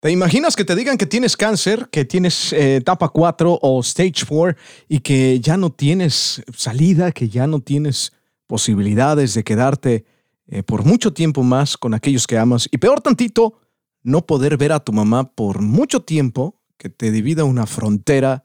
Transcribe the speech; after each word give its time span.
¿Te 0.00 0.10
imaginas 0.10 0.56
que 0.56 0.64
te 0.64 0.74
digan 0.74 0.96
que 0.96 1.04
tienes 1.04 1.36
cáncer, 1.36 1.90
que 1.92 2.06
tienes 2.06 2.54
eh, 2.54 2.76
etapa 2.76 3.10
4 3.10 3.58
o 3.60 3.80
stage 3.80 4.24
4 4.26 4.56
y 4.88 5.00
que 5.00 5.38
ya 5.40 5.58
no 5.58 5.68
tienes 5.68 6.42
salida, 6.56 7.12
que 7.12 7.28
ya 7.28 7.46
no 7.46 7.60
tienes 7.60 8.10
posibilidades 8.46 9.34
de 9.34 9.44
quedarte 9.44 10.06
eh, 10.46 10.62
por 10.62 10.86
mucho 10.86 11.12
tiempo 11.12 11.42
más 11.42 11.76
con 11.76 11.92
aquellos 11.92 12.26
que 12.26 12.38
amas? 12.38 12.66
Y 12.72 12.78
peor 12.78 13.02
tantito, 13.02 13.60
no 14.02 14.24
poder 14.24 14.56
ver 14.56 14.72
a 14.72 14.80
tu 14.80 14.90
mamá 14.94 15.34
por 15.34 15.60
mucho 15.60 16.00
tiempo, 16.00 16.62
que 16.78 16.88
te 16.88 17.10
divida 17.10 17.44
una 17.44 17.66
frontera 17.66 18.44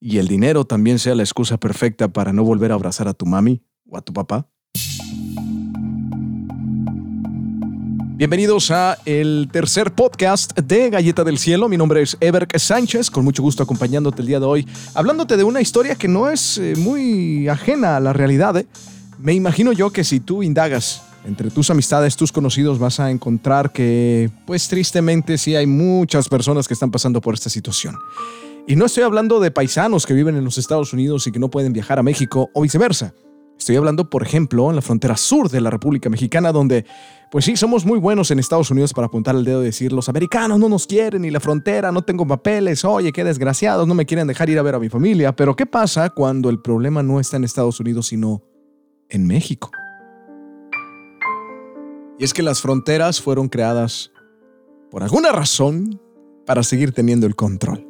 y 0.00 0.16
el 0.16 0.26
dinero 0.26 0.64
también 0.64 0.98
sea 0.98 1.14
la 1.14 1.22
excusa 1.22 1.58
perfecta 1.58 2.14
para 2.14 2.32
no 2.32 2.44
volver 2.44 2.72
a 2.72 2.76
abrazar 2.76 3.08
a 3.08 3.12
tu 3.12 3.26
mami 3.26 3.62
o 3.90 3.98
a 3.98 4.00
tu 4.00 4.14
papá. 4.14 4.48
Bienvenidos 8.16 8.70
a 8.70 8.96
el 9.06 9.48
tercer 9.50 9.92
podcast 9.92 10.56
de 10.56 10.88
Galleta 10.88 11.24
del 11.24 11.36
Cielo. 11.36 11.68
Mi 11.68 11.76
nombre 11.76 12.00
es 12.00 12.16
Ever 12.20 12.46
Sánchez, 12.56 13.10
con 13.10 13.24
mucho 13.24 13.42
gusto 13.42 13.64
acompañándote 13.64 14.22
el 14.22 14.28
día 14.28 14.38
de 14.38 14.46
hoy, 14.46 14.68
hablándote 14.94 15.36
de 15.36 15.42
una 15.42 15.60
historia 15.60 15.96
que 15.96 16.06
no 16.06 16.30
es 16.30 16.58
eh, 16.58 16.74
muy 16.76 17.48
ajena 17.48 17.96
a 17.96 18.00
la 18.00 18.12
realidad. 18.12 18.56
¿eh? 18.56 18.68
Me 19.18 19.34
imagino 19.34 19.72
yo 19.72 19.90
que 19.90 20.04
si 20.04 20.20
tú 20.20 20.44
indagas 20.44 21.02
entre 21.24 21.50
tus 21.50 21.70
amistades, 21.70 22.14
tus 22.14 22.30
conocidos, 22.30 22.78
vas 22.78 23.00
a 23.00 23.10
encontrar 23.10 23.72
que, 23.72 24.30
pues 24.46 24.68
tristemente, 24.68 25.36
sí 25.36 25.56
hay 25.56 25.66
muchas 25.66 26.28
personas 26.28 26.68
que 26.68 26.74
están 26.74 26.92
pasando 26.92 27.20
por 27.20 27.34
esta 27.34 27.50
situación. 27.50 27.96
Y 28.68 28.76
no 28.76 28.86
estoy 28.86 29.02
hablando 29.02 29.40
de 29.40 29.50
paisanos 29.50 30.06
que 30.06 30.14
viven 30.14 30.36
en 30.36 30.44
los 30.44 30.56
Estados 30.56 30.92
Unidos 30.92 31.26
y 31.26 31.32
que 31.32 31.40
no 31.40 31.50
pueden 31.50 31.72
viajar 31.72 31.98
a 31.98 32.04
México 32.04 32.48
o 32.54 32.62
viceversa. 32.62 33.12
Estoy 33.64 33.76
hablando, 33.76 34.10
por 34.10 34.22
ejemplo, 34.22 34.68
en 34.68 34.76
la 34.76 34.82
frontera 34.82 35.16
sur 35.16 35.48
de 35.48 35.58
la 35.58 35.70
República 35.70 36.10
Mexicana, 36.10 36.52
donde, 36.52 36.84
pues 37.30 37.46
sí, 37.46 37.56
somos 37.56 37.86
muy 37.86 37.98
buenos 37.98 38.30
en 38.30 38.38
Estados 38.38 38.70
Unidos 38.70 38.92
para 38.92 39.06
apuntar 39.06 39.34
el 39.34 39.42
dedo 39.42 39.62
y 39.62 39.64
decir, 39.64 39.90
los 39.90 40.10
americanos 40.10 40.58
no 40.58 40.68
nos 40.68 40.86
quieren, 40.86 41.24
y 41.24 41.30
la 41.30 41.40
frontera, 41.40 41.90
no 41.90 42.02
tengo 42.02 42.26
papeles, 42.26 42.84
oye, 42.84 43.10
qué 43.10 43.24
desgraciados, 43.24 43.88
no 43.88 43.94
me 43.94 44.04
quieren 44.04 44.26
dejar 44.26 44.50
ir 44.50 44.58
a 44.58 44.62
ver 44.62 44.74
a 44.74 44.78
mi 44.78 44.90
familia. 44.90 45.34
Pero 45.34 45.56
¿qué 45.56 45.64
pasa 45.64 46.10
cuando 46.10 46.50
el 46.50 46.60
problema 46.60 47.02
no 47.02 47.20
está 47.20 47.38
en 47.38 47.44
Estados 47.44 47.80
Unidos, 47.80 48.08
sino 48.08 48.42
en 49.08 49.26
México? 49.26 49.70
Y 52.18 52.24
es 52.24 52.34
que 52.34 52.42
las 52.42 52.60
fronteras 52.60 53.22
fueron 53.22 53.48
creadas, 53.48 54.12
por 54.90 55.02
alguna 55.02 55.32
razón, 55.32 56.02
para 56.44 56.62
seguir 56.62 56.92
teniendo 56.92 57.26
el 57.26 57.34
control. 57.34 57.88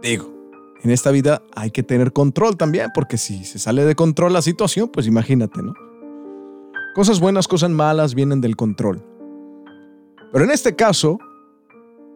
Digo, 0.00 0.37
en 0.82 0.90
esta 0.90 1.10
vida 1.10 1.42
hay 1.54 1.70
que 1.70 1.82
tener 1.82 2.12
control 2.12 2.56
también, 2.56 2.90
porque 2.94 3.18
si 3.18 3.44
se 3.44 3.58
sale 3.58 3.84
de 3.84 3.94
control 3.94 4.32
la 4.32 4.42
situación, 4.42 4.88
pues 4.88 5.06
imagínate, 5.06 5.62
¿no? 5.62 5.74
Cosas 6.94 7.20
buenas, 7.20 7.48
cosas 7.48 7.70
malas 7.70 8.14
vienen 8.14 8.40
del 8.40 8.56
control. 8.56 9.04
Pero 10.32 10.44
en 10.44 10.50
este 10.50 10.76
caso, 10.76 11.18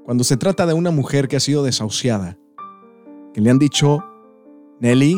cuando 0.05 0.25
se 0.25 0.37
trata 0.37 0.67
de 0.67 0.75
una 0.75 0.91
mujer 0.91 1.29
que 1.29 1.37
ha 1.37 1.41
sido 1.41 1.65
desahuciada, 1.65 2.39
que 3.35 3.41
le 3.41 3.51
han 3.51 3.59
dicho, 3.59 4.05
Nelly, 4.81 5.17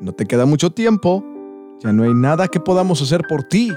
no 0.00 0.12
te 0.12 0.26
queda 0.26 0.46
mucho 0.46 0.70
tiempo, 0.70 1.24
ya 1.80 1.92
no 1.92 2.04
hay 2.04 2.14
nada 2.14 2.48
que 2.48 2.60
podamos 2.60 3.00
hacer 3.02 3.22
por 3.28 3.42
ti. 3.44 3.72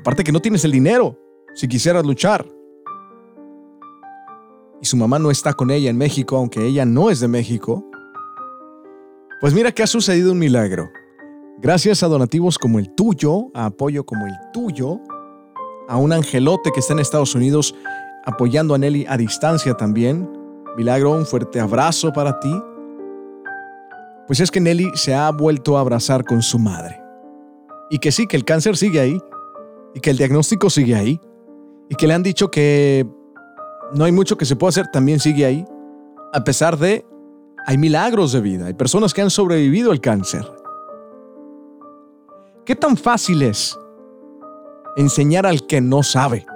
Aparte 0.00 0.24
que 0.24 0.32
no 0.32 0.40
tienes 0.40 0.64
el 0.64 0.72
dinero, 0.72 1.18
si 1.54 1.68
quisieras 1.68 2.04
luchar 2.04 2.46
y 4.82 4.86
su 4.86 4.96
mamá 4.96 5.20
no 5.20 5.30
está 5.30 5.54
con 5.54 5.70
ella 5.70 5.88
en 5.90 5.96
México, 5.96 6.36
aunque 6.36 6.66
ella 6.66 6.84
no 6.84 7.08
es 7.08 7.20
de 7.20 7.28
México, 7.28 7.88
pues 9.40 9.54
mira 9.54 9.70
que 9.70 9.84
ha 9.84 9.86
sucedido 9.86 10.32
un 10.32 10.40
milagro. 10.40 10.90
Gracias 11.58 12.02
a 12.02 12.08
donativos 12.08 12.58
como 12.58 12.80
el 12.80 12.92
tuyo, 12.92 13.46
a 13.54 13.66
apoyo 13.66 14.04
como 14.04 14.26
el 14.26 14.34
tuyo, 14.52 15.00
a 15.88 15.96
un 15.96 16.12
angelote 16.12 16.72
que 16.72 16.80
está 16.80 16.94
en 16.94 16.98
Estados 16.98 17.36
Unidos 17.36 17.76
apoyando 18.24 18.74
a 18.74 18.78
Nelly 18.78 19.06
a 19.08 19.16
distancia 19.16 19.74
también. 19.74 20.28
Milagro, 20.76 21.12
un 21.12 21.26
fuerte 21.26 21.60
abrazo 21.60 22.12
para 22.12 22.40
ti. 22.40 22.52
Pues 24.26 24.40
es 24.40 24.50
que 24.50 24.60
Nelly 24.60 24.90
se 24.94 25.14
ha 25.14 25.30
vuelto 25.30 25.76
a 25.76 25.80
abrazar 25.80 26.24
con 26.24 26.42
su 26.42 26.58
madre. 26.58 27.00
Y 27.90 27.98
que 27.98 28.10
sí, 28.10 28.26
que 28.26 28.36
el 28.36 28.44
cáncer 28.44 28.76
sigue 28.76 28.98
ahí. 28.98 29.20
Y 29.94 30.00
que 30.00 30.10
el 30.10 30.16
diagnóstico 30.16 30.70
sigue 30.70 30.96
ahí. 30.96 31.20
Y 31.88 31.94
que 31.94 32.06
le 32.08 32.14
han 32.14 32.22
dicho 32.22 32.50
que 32.50 33.06
no 33.94 34.04
hay 34.04 34.12
mucho 34.12 34.36
que 34.36 34.44
se 34.44 34.56
pueda 34.56 34.70
hacer, 34.70 34.88
también 34.88 35.20
sigue 35.20 35.44
ahí. 35.44 35.64
A 36.32 36.44
pesar 36.44 36.78
de, 36.78 37.04
hay 37.66 37.78
milagros 37.78 38.32
de 38.32 38.40
vida, 38.40 38.66
hay 38.66 38.74
personas 38.74 39.12
que 39.12 39.22
han 39.22 39.30
sobrevivido 39.30 39.90
al 39.90 40.00
cáncer. 40.00 40.50
¿Qué 42.64 42.74
tan 42.76 42.96
fácil 42.96 43.42
es 43.42 43.78
enseñar 44.96 45.46
al 45.46 45.66
que 45.66 45.80
no 45.80 46.02
sabe? 46.02 46.46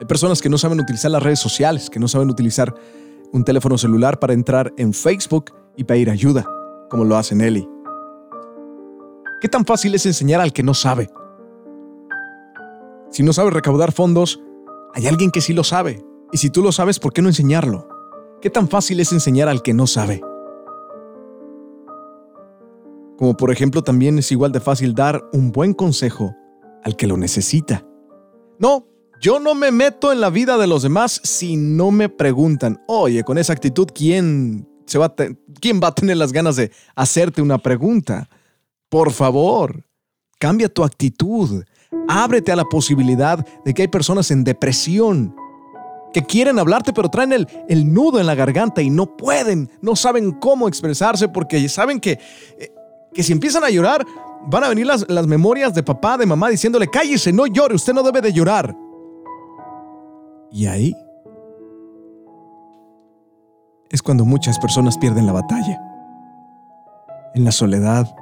Hay 0.00 0.06
personas 0.06 0.40
que 0.40 0.48
no 0.48 0.58
saben 0.58 0.80
utilizar 0.80 1.10
las 1.10 1.22
redes 1.22 1.40
sociales, 1.40 1.90
que 1.90 1.98
no 1.98 2.08
saben 2.08 2.30
utilizar 2.30 2.74
un 3.32 3.44
teléfono 3.44 3.78
celular 3.78 4.18
para 4.18 4.32
entrar 4.32 4.72
en 4.76 4.92
Facebook 4.92 5.52
y 5.76 5.84
pedir 5.84 6.10
ayuda, 6.10 6.44
como 6.88 7.04
lo 7.04 7.16
hace 7.16 7.34
Nelly. 7.34 7.68
¿Qué 9.40 9.48
tan 9.48 9.64
fácil 9.64 9.94
es 9.94 10.04
enseñar 10.06 10.40
al 10.40 10.52
que 10.52 10.62
no 10.62 10.74
sabe? 10.74 11.08
Si 13.10 13.22
no 13.22 13.32
sabe 13.32 13.50
recaudar 13.50 13.92
fondos, 13.92 14.40
hay 14.94 15.06
alguien 15.06 15.30
que 15.30 15.40
sí 15.40 15.52
lo 15.52 15.64
sabe. 15.64 16.04
Y 16.32 16.38
si 16.38 16.50
tú 16.50 16.62
lo 16.62 16.72
sabes, 16.72 16.98
¿por 16.98 17.12
qué 17.12 17.22
no 17.22 17.28
enseñarlo? 17.28 17.88
¿Qué 18.40 18.50
tan 18.50 18.68
fácil 18.68 19.00
es 19.00 19.12
enseñar 19.12 19.48
al 19.48 19.62
que 19.62 19.74
no 19.74 19.86
sabe? 19.86 20.20
Como 23.18 23.36
por 23.36 23.50
ejemplo 23.50 23.82
también 23.82 24.18
es 24.18 24.32
igual 24.32 24.50
de 24.52 24.60
fácil 24.60 24.94
dar 24.94 25.22
un 25.32 25.52
buen 25.52 25.74
consejo 25.74 26.34
al 26.82 26.96
que 26.96 27.06
lo 27.06 27.16
necesita. 27.16 27.86
No, 28.58 28.86
yo 29.20 29.38
no 29.38 29.54
me 29.54 29.70
meto 29.70 30.12
en 30.12 30.20
la 30.20 30.30
vida 30.30 30.56
de 30.56 30.66
los 30.66 30.82
demás 30.82 31.20
si 31.22 31.56
no 31.56 31.90
me 31.90 32.08
preguntan, 32.08 32.82
oye, 32.88 33.22
con 33.22 33.36
esa 33.36 33.52
actitud, 33.52 33.88
¿quién, 33.94 34.66
se 34.86 34.98
va, 34.98 35.14
¿quién 35.60 35.80
va 35.82 35.88
a 35.88 35.94
tener 35.94 36.16
las 36.16 36.32
ganas 36.32 36.56
de 36.56 36.70
hacerte 36.94 37.42
una 37.42 37.58
pregunta? 37.58 38.30
Por 38.88 39.12
favor, 39.12 39.84
cambia 40.38 40.70
tu 40.70 40.82
actitud. 40.82 41.64
Ábrete 42.08 42.52
a 42.52 42.56
la 42.56 42.64
posibilidad 42.64 43.44
de 43.64 43.74
que 43.74 43.82
hay 43.82 43.88
personas 43.88 44.30
en 44.30 44.44
depresión 44.44 45.34
que 46.12 46.24
quieren 46.24 46.58
hablarte 46.58 46.92
pero 46.92 47.08
traen 47.08 47.32
el, 47.32 47.48
el 47.68 47.92
nudo 47.92 48.18
en 48.18 48.26
la 48.26 48.34
garganta 48.34 48.82
y 48.82 48.90
no 48.90 49.16
pueden, 49.16 49.70
no 49.80 49.94
saben 49.94 50.32
cómo 50.32 50.66
expresarse 50.66 51.28
porque 51.28 51.68
saben 51.68 52.00
que, 52.00 52.18
eh, 52.58 52.72
que 53.12 53.22
si 53.22 53.32
empiezan 53.32 53.64
a 53.64 53.70
llorar 53.70 54.04
van 54.46 54.64
a 54.64 54.68
venir 54.68 54.86
las, 54.86 55.08
las 55.08 55.26
memorias 55.26 55.74
de 55.74 55.82
papá, 55.82 56.16
de 56.16 56.26
mamá 56.26 56.48
diciéndole, 56.48 56.88
cállese, 56.88 57.32
no 57.32 57.46
llore, 57.46 57.74
usted 57.74 57.92
no 57.92 58.02
debe 58.02 58.20
de 58.20 58.32
llorar. 58.32 58.76
Y 60.50 60.66
ahí 60.66 60.96
es 63.90 64.02
cuando 64.02 64.24
muchas 64.24 64.58
personas 64.58 64.96
pierden 64.98 65.26
la 65.26 65.32
batalla. 65.32 65.80
En 67.34 67.44
la 67.44 67.52
soledad, 67.52 68.12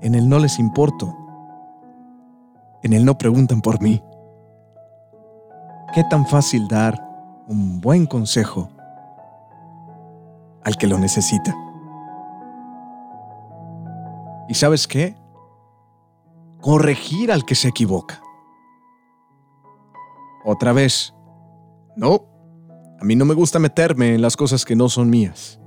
en 0.00 0.14
el 0.14 0.28
no 0.28 0.38
les 0.38 0.58
importo, 0.58 1.16
en 2.84 2.92
él 2.92 3.04
no 3.04 3.16
preguntan 3.18 3.62
por 3.62 3.80
mí. 3.82 4.02
¿Qué 5.94 6.04
tan 6.04 6.26
fácil 6.26 6.68
dar 6.68 7.00
un 7.48 7.80
buen 7.80 8.06
consejo 8.06 8.68
al 10.62 10.76
que 10.76 10.86
lo 10.86 10.98
necesita? 10.98 11.56
¿Y 14.48 14.54
sabes 14.54 14.86
qué? 14.86 15.16
Corregir 16.60 17.32
al 17.32 17.44
que 17.46 17.54
se 17.54 17.68
equivoca. 17.68 18.20
Otra 20.44 20.74
vez, 20.74 21.14
no, 21.96 22.20
a 23.00 23.04
mí 23.04 23.16
no 23.16 23.24
me 23.24 23.32
gusta 23.32 23.58
meterme 23.58 24.14
en 24.14 24.20
las 24.20 24.36
cosas 24.36 24.64
que 24.66 24.76
no 24.76 24.90
son 24.90 25.08
mías. 25.08 25.58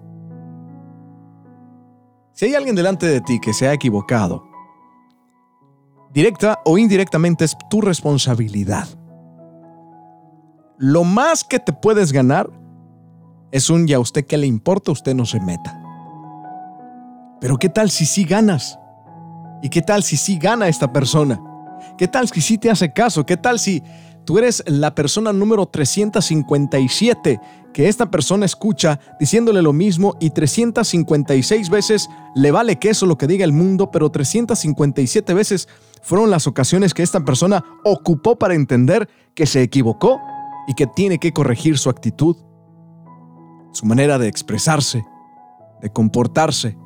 Si 2.33 2.45
hay 2.45 2.53
alguien 2.53 2.75
delante 2.75 3.07
de 3.07 3.21
ti 3.21 3.39
que 3.39 3.53
se 3.53 3.67
ha 3.67 3.73
equivocado, 3.73 4.46
directa 6.13 6.59
o 6.65 6.77
indirectamente 6.77 7.45
es 7.45 7.57
tu 7.69 7.81
responsabilidad. 7.81 8.87
Lo 10.77 11.03
más 11.03 11.43
que 11.43 11.59
te 11.59 11.73
puedes 11.73 12.11
ganar 12.11 12.49
es 13.51 13.69
un 13.69 13.87
ya 13.87 13.97
a 13.97 13.99
usted 13.99 14.25
que 14.25 14.37
le 14.37 14.47
importa, 14.47 14.91
usted 14.91 15.15
no 15.15 15.25
se 15.25 15.39
meta. 15.39 15.81
Pero 17.39 17.57
¿qué 17.57 17.69
tal 17.69 17.89
si 17.89 18.05
sí 18.05 18.23
ganas? 18.23 18.79
¿Y 19.61 19.69
qué 19.69 19.81
tal 19.81 20.03
si 20.03 20.17
sí 20.17 20.37
gana 20.37 20.67
esta 20.67 20.91
persona? 20.91 21.39
¿Qué 21.97 22.07
tal 22.07 22.27
si 22.27 22.41
sí 22.41 22.57
te 22.57 22.69
hace 22.69 22.93
caso? 22.93 23.25
¿Qué 23.25 23.37
tal 23.37 23.59
si 23.59 23.81
tú 24.27 24.37
eres 24.37 24.61
la 24.67 24.93
persona 24.93 25.31
número 25.31 25.65
357 25.67 27.39
que 27.73 27.87
esta 27.87 28.11
persona 28.11 28.45
escucha 28.45 28.99
diciéndole 29.21 29.61
lo 29.61 29.71
mismo 29.71 30.17
y 30.19 30.31
356 30.31 31.69
veces 31.69 32.09
le 32.35 32.51
vale 32.51 32.75
queso 32.75 33.05
lo 33.05 33.17
que 33.17 33.25
diga 33.25 33.45
el 33.45 33.53
mundo, 33.53 33.89
pero 33.89 34.09
357 34.09 35.33
veces 35.33 35.69
fueron 36.01 36.29
las 36.29 36.45
ocasiones 36.45 36.93
que 36.93 37.03
esta 37.03 37.23
persona 37.23 37.63
ocupó 37.85 38.35
para 38.35 38.53
entender 38.53 39.07
que 39.33 39.45
se 39.45 39.61
equivocó 39.61 40.19
y 40.67 40.73
que 40.73 40.87
tiene 40.87 41.19
que 41.19 41.31
corregir 41.31 41.77
su 41.77 41.89
actitud, 41.89 42.35
su 43.71 43.85
manera 43.85 44.17
de 44.17 44.27
expresarse, 44.27 45.05
de 45.81 45.89
comportarse. 45.89 46.77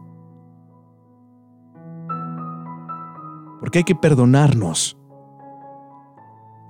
Porque 3.59 3.79
hay 3.79 3.83
que 3.83 3.95
perdonarnos. 3.95 5.00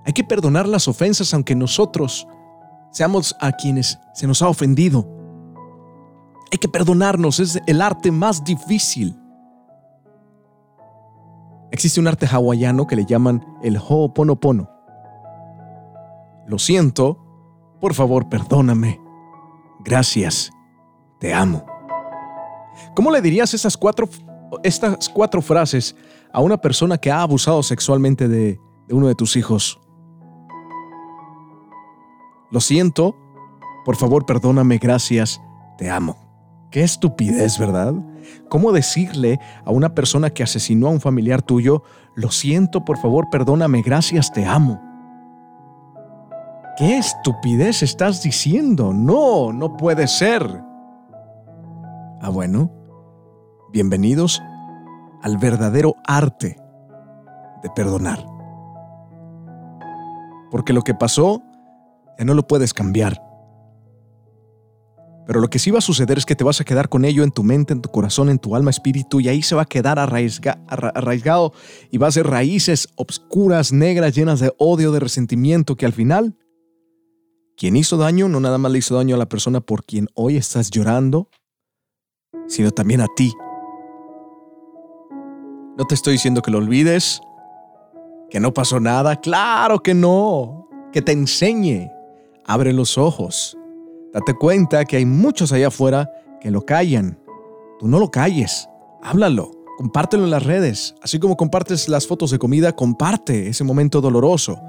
Hay 0.05 0.13
que 0.13 0.23
perdonar 0.23 0.67
las 0.67 0.87
ofensas 0.87 1.33
aunque 1.33 1.55
nosotros 1.55 2.27
seamos 2.91 3.35
a 3.39 3.51
quienes 3.53 3.99
se 4.13 4.27
nos 4.27 4.41
ha 4.41 4.47
ofendido. 4.47 5.07
Hay 6.51 6.57
que 6.57 6.67
perdonarnos, 6.67 7.39
es 7.39 7.59
el 7.65 7.81
arte 7.81 8.11
más 8.11 8.43
difícil. 8.43 9.17
Existe 11.71 11.99
un 11.99 12.07
arte 12.07 12.25
hawaiano 12.25 12.85
que 12.85 12.97
le 12.97 13.05
llaman 13.05 13.45
el 13.63 13.77
Ho'oponopono. 13.77 14.69
Lo 16.45 16.59
siento, 16.59 17.17
por 17.79 17.93
favor, 17.93 18.27
perdóname. 18.27 18.99
Gracias, 19.79 20.51
te 21.19 21.33
amo. 21.33 21.65
¿Cómo 22.93 23.11
le 23.11 23.21
dirías 23.21 23.53
esas 23.53 23.77
cuatro, 23.77 24.09
estas 24.63 25.07
cuatro 25.07 25.41
frases 25.41 25.95
a 26.33 26.41
una 26.41 26.57
persona 26.57 26.97
que 26.97 27.11
ha 27.11 27.21
abusado 27.21 27.63
sexualmente 27.63 28.27
de, 28.27 28.59
de 28.87 28.93
uno 28.93 29.07
de 29.07 29.15
tus 29.15 29.37
hijos? 29.37 29.79
Lo 32.51 32.59
siento, 32.59 33.15
por 33.85 33.95
favor, 33.95 34.25
perdóname, 34.25 34.77
gracias, 34.77 35.41
te 35.77 35.89
amo. 35.89 36.17
Qué 36.69 36.83
estupidez, 36.83 37.57
¿verdad? 37.57 37.93
¿Cómo 38.49 38.71
decirle 38.73 39.39
a 39.65 39.71
una 39.71 39.95
persona 39.95 40.29
que 40.29 40.43
asesinó 40.43 40.87
a 40.87 40.91
un 40.91 41.01
familiar 41.01 41.41
tuyo, 41.41 41.83
lo 42.15 42.29
siento, 42.29 42.83
por 42.83 42.97
favor, 42.97 43.29
perdóname, 43.29 43.81
gracias, 43.81 44.31
te 44.31 44.45
amo? 44.45 44.81
¿Qué 46.77 46.97
estupidez 46.97 47.83
estás 47.83 48.21
diciendo? 48.21 48.93
No, 48.93 49.53
no 49.53 49.77
puede 49.77 50.07
ser. 50.07 50.43
Ah, 52.21 52.29
bueno, 52.31 52.71
bienvenidos 53.71 54.41
al 55.21 55.37
verdadero 55.37 55.95
arte 56.05 56.57
de 57.63 57.69
perdonar. 57.69 58.25
Porque 60.49 60.73
lo 60.73 60.81
que 60.81 60.93
pasó 60.93 61.41
ya 62.17 62.25
no 62.25 62.33
lo 62.33 62.47
puedes 62.47 62.73
cambiar. 62.73 63.21
Pero 65.27 65.39
lo 65.39 65.49
que 65.49 65.59
sí 65.59 65.71
va 65.71 65.77
a 65.77 65.81
suceder 65.81 66.17
es 66.17 66.25
que 66.25 66.35
te 66.35 66.43
vas 66.43 66.59
a 66.59 66.65
quedar 66.65 66.89
con 66.89 67.05
ello 67.05 67.23
en 67.23 67.31
tu 67.31 67.43
mente, 67.43 67.73
en 67.73 67.81
tu 67.81 67.89
corazón, 67.89 68.29
en 68.29 68.39
tu 68.39 68.55
alma, 68.55 68.69
espíritu, 68.69 69.19
y 69.19 69.29
ahí 69.29 69.41
se 69.41 69.55
va 69.55 69.61
a 69.61 69.65
quedar 69.65 69.97
arraigado 69.99 71.53
y 71.89 71.97
va 71.97 72.07
a 72.07 72.11
ser 72.11 72.27
raíces 72.27 72.89
obscuras, 72.95 73.71
negras, 73.71 74.15
llenas 74.15 74.39
de 74.39 74.53
odio, 74.57 74.91
de 74.91 74.99
resentimiento, 74.99 75.75
que 75.75 75.85
al 75.85 75.93
final, 75.93 76.35
quien 77.55 77.77
hizo 77.77 77.97
daño 77.97 78.27
no 78.27 78.39
nada 78.39 78.57
más 78.57 78.71
le 78.71 78.79
hizo 78.79 78.95
daño 78.95 79.15
a 79.15 79.19
la 79.19 79.29
persona 79.29 79.61
por 79.61 79.85
quien 79.85 80.07
hoy 80.15 80.37
estás 80.37 80.71
llorando, 80.71 81.29
sino 82.47 82.71
también 82.71 83.01
a 83.01 83.07
ti. 83.15 83.31
No 85.77 85.85
te 85.85 85.95
estoy 85.95 86.13
diciendo 86.13 86.41
que 86.41 86.51
lo 86.51 86.57
olvides, 86.57 87.21
que 88.29 88.39
no 88.39 88.53
pasó 88.53 88.79
nada, 88.79 89.15
claro 89.21 89.81
que 89.81 89.93
no, 89.93 90.67
que 90.91 91.01
te 91.01 91.11
enseñe, 91.11 91.89
abre 92.51 92.73
los 92.73 92.97
ojos 92.97 93.57
Date 94.13 94.33
cuenta 94.33 94.83
que 94.83 94.97
hay 94.97 95.05
muchos 95.05 95.53
allá 95.53 95.67
afuera 95.67 96.11
que 96.41 96.51
lo 96.51 96.65
callan. 96.65 97.17
Tú 97.79 97.87
no 97.87 97.97
lo 97.97 98.11
calles, 98.11 98.67
háblalo, 99.01 99.51
compártelo 99.77 100.25
en 100.25 100.31
las 100.31 100.43
redes. 100.43 100.95
Así 101.01 101.17
como 101.17 101.37
compartes 101.37 101.87
las 101.87 102.07
fotos 102.07 102.29
de 102.29 102.37
comida, 102.37 102.73
comparte 102.73 103.47
ese 103.47 103.63
momento 103.63 104.01
doloroso. 104.01 104.59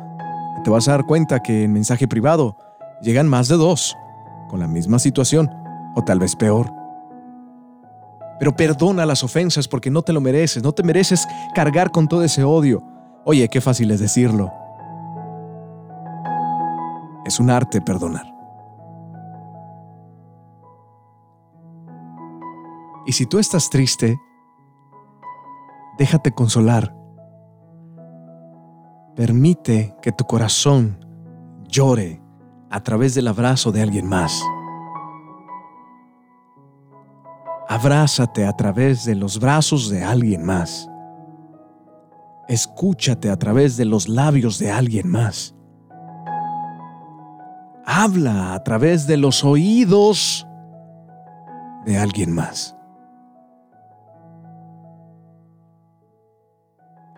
te 0.63 0.71
vas 0.71 0.87
a 0.87 0.93
dar 0.93 1.07
cuenta 1.07 1.41
que 1.41 1.65
en 1.65 1.73
mensaje 1.73 2.07
privado 2.07 2.57
llegan 3.03 3.27
más 3.27 3.49
de 3.49 3.57
dos 3.57 3.97
con 4.49 4.61
la 4.61 4.69
misma 4.69 5.01
situación, 5.01 5.51
o 5.97 6.05
tal 6.05 6.21
vez 6.21 6.37
peor. 6.37 6.71
Pero 8.39 8.55
perdona 8.55 9.07
las 9.07 9.25
ofensas 9.25 9.67
porque 9.67 9.91
no 9.91 10.03
te 10.03 10.13
lo 10.13 10.21
mereces, 10.21 10.63
no 10.63 10.73
te 10.73 10.85
mereces 10.85 11.27
cargar 11.53 11.91
con 11.91 12.07
todo 12.07 12.23
ese 12.23 12.45
odio. 12.45 12.81
Oye, 13.25 13.49
qué 13.49 13.61
fácil 13.61 13.91
es 13.91 13.99
decirlo. 13.99 14.53
Es 17.33 17.41
un 17.41 17.49
arte 17.49 17.81
perdonar. 17.81 18.27
Y 23.07 23.13
si 23.13 23.25
tú 23.25 23.39
estás 23.39 23.71
triste, 23.71 24.21
déjate 25.97 26.33
consolar. 26.33 26.95
Permite 29.17 29.97
que 30.03 30.13
tu 30.13 30.25
corazón 30.25 30.99
llore 31.69 32.23
a 32.69 32.83
través 32.83 33.15
del 33.15 33.29
abrazo 33.29 33.73
de 33.73 33.81
alguien 33.81 34.07
más. 34.07 34.39
Abrázate 37.67 38.45
a 38.45 38.55
través 38.55 39.07
de 39.07 39.15
los 39.15 39.41
brazos 39.41 39.89
de 39.89 40.05
alguien 40.05 40.45
más. 40.45 40.87
Escúchate 42.47 43.31
a 43.31 43.39
través 43.39 43.79
de 43.79 43.87
los 43.87 44.07
labios 44.07 44.59
de 44.59 44.71
alguien 44.71 45.09
más. 45.09 45.55
Habla 47.95 48.55
a 48.55 48.65
través 48.65 49.07
de 49.07 49.19
los 49.19 49.45
oídos 49.45 50.47
de 51.85 51.99
alguien 51.99 52.35
más. 52.35 52.75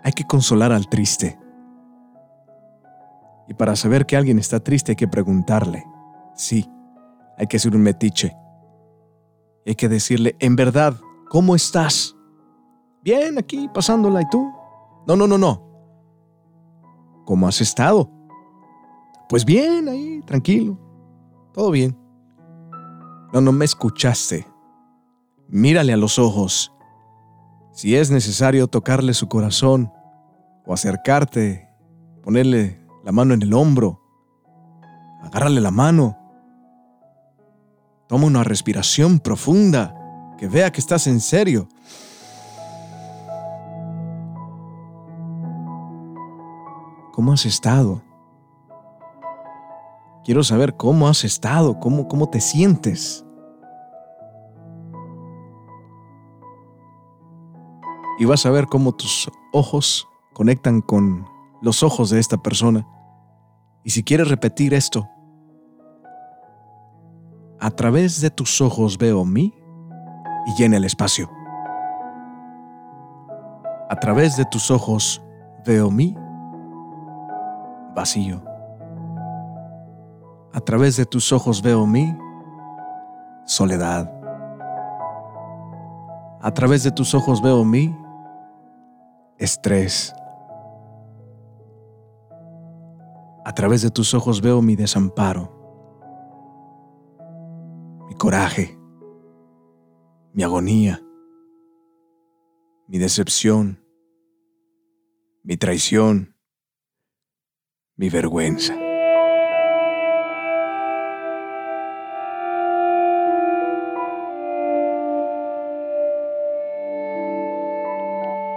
Hay 0.03 0.11
que 0.11 0.25
consolar 0.25 0.73
al 0.73 0.88
triste. 0.88 1.38
Y 3.47 3.55
para 3.55 3.76
saber 3.76 4.05
que 4.05 4.17
alguien 4.17 4.41
está 4.41 4.59
triste 4.59 4.93
hay 4.93 4.97
que 4.97 5.06
preguntarle. 5.06 5.85
Sí, 6.35 6.69
hay 7.38 7.47
que 7.47 7.61
ser 7.61 7.77
un 7.77 7.82
metiche. 7.82 8.37
hay 9.65 9.77
que 9.77 9.88
decirle, 9.88 10.35
en 10.41 10.56
verdad, 10.56 10.97
¿cómo 11.31 11.55
estás? 11.55 12.17
Bien, 13.00 13.38
aquí 13.38 13.70
pasándola, 13.73 14.23
¿y 14.23 14.29
tú? 14.29 14.53
No, 15.06 15.15
no, 15.15 15.29
no, 15.29 15.38
no. 15.38 15.62
¿Cómo 17.25 17.47
has 17.47 17.61
estado? 17.61 18.11
Pues 19.35 19.45
bien, 19.45 19.89
ahí, 19.89 20.23
tranquilo. 20.25 20.79
Todo 21.53 21.73
bien. 21.73 21.99
No, 23.33 23.41
no 23.41 23.51
me 23.51 23.65
escuchaste. 23.65 24.47
Mírale 25.49 25.93
a 25.93 25.97
los 25.97 26.21
ojos 26.21 26.73
si 27.73 27.97
es 27.97 28.13
necesario 28.13 28.69
tocarle 28.69 29.13
su 29.13 29.29
corazón 29.29 29.91
o 30.65 30.73
acercarte, 30.73 31.69
ponerle 32.23 32.81
la 33.03 33.11
mano 33.11 33.35
en 33.35 33.43
el 33.43 33.55
hombro, 33.55 34.01
agárrale 35.21 35.61
la 35.61 35.73
mano. 35.73 36.17
Toma 38.07 38.29
una 38.29 38.45
respiración 38.45 39.19
profunda, 39.19 39.97
que 40.39 40.47
vea 40.47 40.71
que 40.71 40.79
estás 40.79 41.09
en 41.09 41.19
serio. 41.19 41.69
¿Cómo 47.13 47.33
has 47.33 47.45
estado? 47.47 48.14
Quiero 50.25 50.43
saber 50.43 50.76
cómo 50.76 51.09
has 51.09 51.25
estado, 51.25 51.79
cómo, 51.81 52.09
cómo 52.09 52.31
te 52.31 52.41
sientes. 52.41 53.25
y 58.19 58.25
vas 58.25 58.46
a 58.46 58.51
ver 58.51 58.67
cómo 58.67 58.93
tus 58.93 59.31
ojos 59.53 60.08
conectan 60.32 60.81
con 60.81 61.27
los 61.63 61.82
ojos 61.82 62.10
de 62.10 62.20
esta 62.20 62.37
persona. 62.37 62.87
Y 63.82 63.91
si 63.91 64.03
quieres 64.03 64.29
repetir 64.29 64.75
esto, 64.75 65.08
a 67.60 67.70
través 67.70 68.20
de 68.20 68.31
tus 68.31 68.60
ojos 68.60 68.99
veo 68.99 69.25
mí 69.25 69.55
y 70.46 70.55
llena 70.60 70.77
el 70.77 70.84
espacio. 70.84 71.31
A 73.91 73.96
través 74.01 74.37
de 74.37 74.44
tus 74.44 74.70
ojos 74.70 75.22
veo 75.65 75.91
mí 75.91 76.17
vacío. 77.94 78.54
A 80.55 80.61
través 80.61 80.96
de 80.96 81.05
tus 81.05 81.32
ojos 81.32 81.61
veo 81.63 81.84
mí 81.84 82.17
soledad. 83.44 84.08
A 86.41 86.55
través 86.55 86.84
de 86.84 86.93
tus 86.93 87.13
ojos 87.13 87.43
veo 87.43 87.65
mí 87.65 87.93
estrés. 89.37 90.15
A 93.44 93.53
través 93.53 93.82
de 93.82 93.91
tus 93.91 94.15
ojos 94.15 94.41
veo 94.41 94.63
mi 94.63 94.77
desamparo, 94.77 95.51
mi 98.06 98.15
coraje, 98.15 98.79
mi 100.32 100.44
agonía, 100.44 101.03
mi 102.87 102.99
decepción, 102.99 103.84
mi 105.43 105.56
traición, 105.56 106.37
mi 107.96 108.08
vergüenza. 108.08 108.83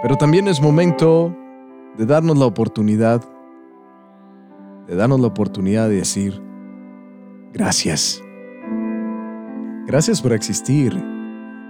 Pero 0.08 0.16
también 0.16 0.48
es 0.48 0.58
momento 0.62 1.36
de 1.98 2.06
darnos 2.06 2.38
la 2.38 2.46
oportunidad, 2.46 3.22
de 4.86 4.96
darnos 4.96 5.20
la 5.20 5.26
oportunidad 5.26 5.86
de 5.86 5.96
decir, 5.96 6.42
gracias. 7.52 8.18
Gracias 9.86 10.22
por 10.22 10.32
existir. 10.32 10.94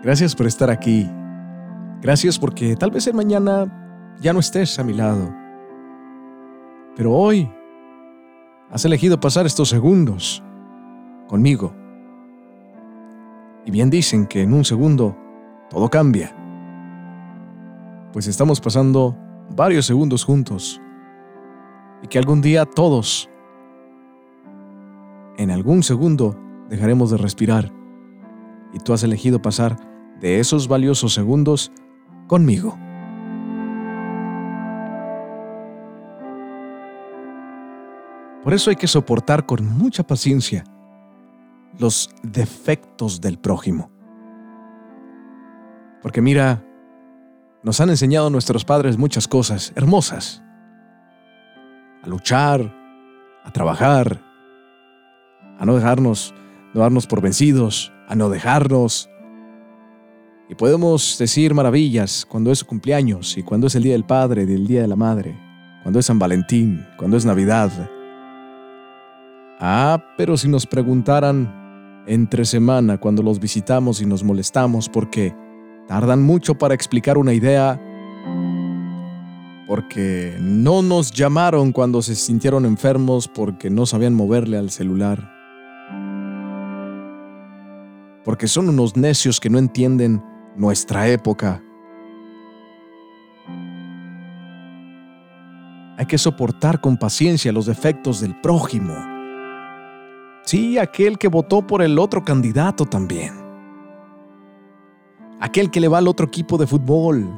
Gracias 0.04 0.36
por 0.36 0.46
estar 0.46 0.70
aquí. 0.70 1.10
Gracias 2.00 2.38
porque 2.38 2.76
tal 2.76 2.92
vez 2.92 3.08
el 3.08 3.14
mañana 3.14 4.14
ya 4.20 4.32
no 4.32 4.38
estés 4.38 4.78
a 4.78 4.84
mi 4.84 4.92
lado. 4.92 5.34
Pero 6.94 7.12
hoy 7.12 7.50
has 8.70 8.84
elegido 8.84 9.18
pasar 9.18 9.46
estos 9.46 9.68
segundos 9.68 10.44
conmigo. 11.26 11.74
Y 13.66 13.72
bien 13.72 13.90
dicen 13.90 14.28
que 14.28 14.42
en 14.42 14.54
un 14.54 14.64
segundo 14.64 15.16
todo 15.70 15.90
cambia. 15.90 16.37
Pues 18.12 18.26
estamos 18.26 18.60
pasando 18.60 19.16
varios 19.54 19.86
segundos 19.86 20.24
juntos. 20.24 20.80
Y 22.02 22.08
que 22.08 22.18
algún 22.18 22.40
día 22.40 22.64
todos, 22.64 23.28
en 25.36 25.50
algún 25.50 25.82
segundo, 25.82 26.38
dejaremos 26.68 27.10
de 27.10 27.18
respirar. 27.18 27.72
Y 28.72 28.78
tú 28.78 28.92
has 28.92 29.02
elegido 29.02 29.42
pasar 29.42 29.76
de 30.20 30.40
esos 30.40 30.68
valiosos 30.68 31.14
segundos 31.14 31.72
conmigo. 32.26 32.78
Por 38.42 38.54
eso 38.54 38.70
hay 38.70 38.76
que 38.76 38.86
soportar 38.86 39.44
con 39.44 39.66
mucha 39.66 40.06
paciencia 40.06 40.64
los 41.78 42.10
defectos 42.22 43.20
del 43.20 43.38
prójimo. 43.38 43.90
Porque 46.00 46.22
mira, 46.22 46.64
nos 47.62 47.80
han 47.80 47.90
enseñado 47.90 48.30
nuestros 48.30 48.64
padres 48.64 48.98
muchas 48.98 49.26
cosas 49.26 49.72
hermosas. 49.74 50.42
A 52.02 52.08
luchar, 52.08 52.74
a 53.44 53.52
trabajar, 53.52 54.20
a 55.58 55.66
no 55.66 55.74
dejarnos, 55.74 56.34
no 56.72 56.80
darnos 56.80 57.06
por 57.06 57.20
vencidos, 57.20 57.92
a 58.08 58.14
no 58.14 58.30
dejarnos. 58.30 59.10
Y 60.48 60.54
podemos 60.54 61.16
decir 61.18 61.52
maravillas 61.54 62.24
cuando 62.24 62.52
es 62.52 62.60
su 62.60 62.66
cumpleaños 62.66 63.36
y 63.36 63.42
cuando 63.42 63.66
es 63.66 63.74
el 63.74 63.82
Día 63.82 63.92
del 63.92 64.04
Padre 64.04 64.46
y 64.48 64.52
el 64.52 64.66
Día 64.66 64.82
de 64.82 64.88
la 64.88 64.96
Madre, 64.96 65.36
cuando 65.82 65.98
es 65.98 66.06
San 66.06 66.18
Valentín, 66.18 66.86
cuando 66.96 67.16
es 67.16 67.26
Navidad. 67.26 67.70
Ah, 69.60 70.02
pero 70.16 70.36
si 70.36 70.48
nos 70.48 70.66
preguntaran 70.66 72.04
entre 72.06 72.44
semana 72.44 72.98
cuando 72.98 73.22
los 73.22 73.40
visitamos 73.40 74.00
y 74.00 74.06
nos 74.06 74.22
molestamos 74.22 74.88
porque 74.88 75.34
tardan 75.88 76.22
mucho 76.22 76.54
para 76.54 76.74
explicar 76.74 77.16
una 77.16 77.32
idea, 77.32 77.80
porque 79.66 80.36
no 80.38 80.82
nos 80.82 81.10
llamaron 81.10 81.72
cuando 81.72 82.02
se 82.02 82.14
sintieron 82.14 82.66
enfermos 82.66 83.26
porque 83.26 83.70
no 83.70 83.86
sabían 83.86 84.14
moverle 84.14 84.58
al 84.58 84.70
celular, 84.70 85.32
porque 88.22 88.46
son 88.46 88.68
unos 88.68 88.96
necios 88.96 89.40
que 89.40 89.48
no 89.48 89.58
entienden 89.58 90.22
nuestra 90.56 91.08
época. 91.08 91.62
Hay 95.96 96.06
que 96.06 96.18
soportar 96.18 96.80
con 96.80 96.98
paciencia 96.98 97.50
los 97.50 97.66
defectos 97.66 98.20
del 98.20 98.38
prójimo. 98.40 98.94
Sí, 100.44 100.78
aquel 100.78 101.18
que 101.18 101.28
votó 101.28 101.66
por 101.66 101.82
el 101.82 101.98
otro 101.98 102.22
candidato 102.24 102.84
también. 102.84 103.37
Aquel 105.40 105.70
que 105.70 105.80
le 105.80 105.88
va 105.88 105.98
al 105.98 106.08
otro 106.08 106.26
equipo 106.26 106.58
de 106.58 106.66
fútbol. 106.66 107.28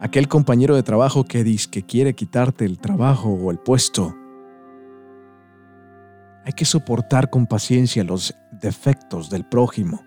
Aquel 0.00 0.28
compañero 0.28 0.74
de 0.74 0.82
trabajo 0.82 1.24
que 1.24 1.42
dice 1.42 1.70
que 1.70 1.82
quiere 1.82 2.14
quitarte 2.14 2.66
el 2.66 2.78
trabajo 2.78 3.30
o 3.30 3.50
el 3.50 3.58
puesto. 3.58 4.14
Hay 6.44 6.52
que 6.52 6.66
soportar 6.66 7.30
con 7.30 7.46
paciencia 7.46 8.04
los 8.04 8.34
defectos 8.52 9.30
del 9.30 9.46
prójimo. 9.46 10.04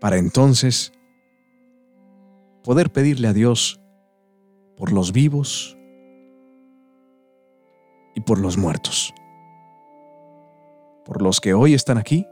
Para 0.00 0.16
entonces 0.16 0.92
poder 2.64 2.90
pedirle 2.90 3.28
a 3.28 3.34
Dios 3.34 3.78
por 4.78 4.90
los 4.92 5.12
vivos 5.12 5.76
y 8.14 8.22
por 8.22 8.38
los 8.38 8.56
muertos. 8.56 9.12
Por 11.10 11.22
los 11.22 11.40
que 11.40 11.54
hoy 11.54 11.74
están 11.74 11.98
aquí 11.98 12.24